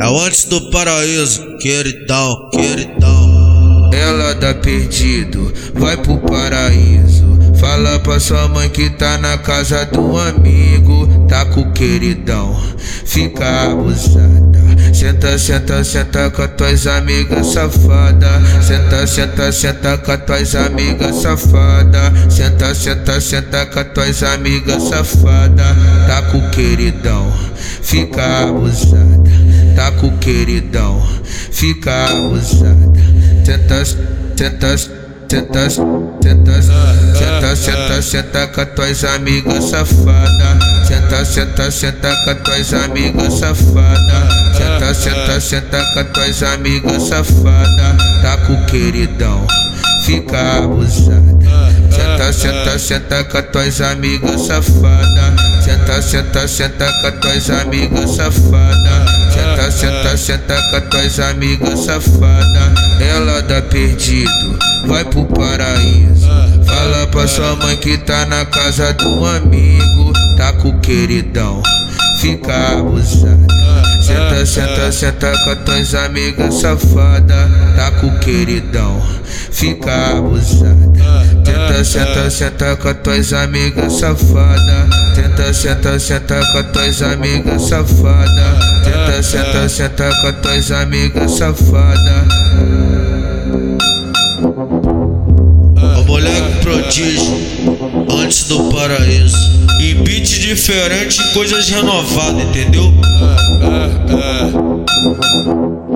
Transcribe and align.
É 0.00 0.26
antes 0.26 0.46
do 0.46 0.70
paraíso, 0.70 1.58
queridão, 1.58 2.48
queridão. 2.50 3.90
Ela 3.92 4.34
dá 4.34 4.54
perdido, 4.54 5.52
vai 5.74 5.94
pro 5.98 6.16
paraíso. 6.16 7.36
Fala 7.60 7.98
pra 7.98 8.18
sua 8.18 8.48
mãe 8.48 8.70
que 8.70 8.88
tá 8.88 9.18
na 9.18 9.36
casa 9.36 9.84
do 9.86 10.18
amigo. 10.18 11.06
Tá 11.28 11.44
com 11.44 11.60
o 11.60 11.72
queridão, 11.72 12.56
fica 13.04 13.64
abusada. 13.64 14.46
Senta, 14.92 15.38
senta, 15.38 15.84
senta 15.84 16.30
com 16.30 16.42
as 16.42 16.50
tuas 16.52 16.86
amigas 16.86 17.48
safada. 17.48 18.40
Senta, 18.62 19.06
senta, 19.06 19.52
senta 19.52 19.98
com 19.98 20.12
as 20.12 20.24
tuas 20.24 20.54
amigas 20.54 21.16
safada. 21.16 22.12
Senta, 22.30 22.74
senta, 22.74 23.20
senta 23.20 23.66
com 23.66 23.80
as 23.80 23.88
tuas 23.92 24.22
amigas 24.22 24.82
safada. 24.84 25.76
Tá 26.16 26.22
com 26.22 26.48
queridão, 26.48 27.30
fica 27.82 28.44
abusada. 28.44 29.22
Tá 29.76 29.92
com 29.92 30.16
queridão, 30.16 31.06
fica 31.22 32.06
abusada. 32.06 32.90
Senta, 33.44 33.84
senta, 33.84 34.78
senta, 34.78 35.68
senta, 35.68 36.62
senta, 36.62 37.56
senta, 37.56 38.02
senta 38.02 38.46
com 38.46 38.60
as 38.62 38.68
tuas 38.70 39.04
amigas 39.04 39.64
safada. 39.64 40.58
Senta, 40.88 41.22
senta, 41.22 41.70
senta 41.70 42.16
com 42.24 42.30
as 42.30 42.38
tuas 42.38 42.72
amigas 42.72 43.34
safada. 43.34 44.28
Senta, 44.56 44.94
senta, 44.94 45.38
senta 45.38 45.84
com 45.92 46.00
as 46.00 46.06
tuas 46.14 46.42
amigas 46.42 47.02
safada. 47.02 47.96
Tá 48.22 48.38
com 48.38 48.64
queridão, 48.64 49.46
fica 50.06 50.64
abusada. 50.64 51.65
Senta, 51.90 52.32
senta, 52.32 52.78
senta 52.78 53.24
com 53.24 53.38
as 53.38 53.46
tuas 53.46 53.80
amigas 53.80 54.40
safada. 54.42 55.36
Senta, 55.62 56.02
senta, 56.02 56.48
senta 56.48 56.92
com 57.00 57.06
as 57.06 57.14
tuas 57.20 57.50
amigas 57.50 58.10
safada. 58.10 59.06
Senta, 59.32 59.70
senta, 59.70 60.16
senta 60.16 60.54
com 60.70 60.76
as 60.76 60.84
tuas 60.84 61.20
amigas 61.20 61.80
safada. 61.80 62.74
Ela 63.00 63.42
dá 63.42 63.62
perdido, 63.62 64.58
vai 64.86 65.04
pro 65.04 65.24
paraíso. 65.24 66.26
Fala 66.66 67.06
pra 67.08 67.26
sua 67.26 67.56
mãe 67.56 67.76
que 67.76 67.98
tá 67.98 68.26
na 68.26 68.44
casa 68.44 68.92
do 68.94 69.24
amigo. 69.24 70.12
Tá 70.36 70.52
com 70.52 70.68
o 70.68 70.80
queridão, 70.80 71.62
fica 72.20 72.72
abusada. 72.72 73.46
Senta, 74.02 74.46
senta, 74.46 74.92
senta 74.92 75.32
com 75.44 75.50
as 75.50 75.58
tuas 75.64 75.94
amigas 75.94 76.54
safada. 76.54 77.50
Tá 77.74 77.90
com 77.92 78.08
o 78.08 78.18
queridão, 78.18 79.02
fica 79.50 80.16
abusada. 80.18 80.76
Senta, 81.86 82.28
senta, 82.28 82.30
senta 82.30 82.76
com 82.76 82.88
as 82.88 82.96
tuas 82.98 83.32
amigas 83.32 83.92
safada. 83.92 84.88
Senta, 85.14 85.52
senta, 85.54 85.98
senta 86.00 86.40
com 86.52 86.58
as 86.58 86.66
tuas 86.72 87.00
amigas 87.00 87.62
safada. 87.62 88.56
Senta, 88.82 89.22
senta, 89.22 89.68
senta 89.68 90.10
com 90.20 90.26
as 90.26 90.36
tuas 90.40 90.70
amigas 90.72 91.30
safada. 91.30 92.26
O 95.96 96.04
moleque 96.06 96.60
prodígio, 96.60 97.38
antes 98.20 98.48
do 98.48 98.64
paraíso. 98.64 99.36
E 99.80 99.94
beat 99.94 100.40
diferente, 100.40 101.22
coisas 101.32 101.68
renovadas, 101.68 102.42
entendeu? 102.42 102.92
é, 103.62 103.86
é. 105.92 105.95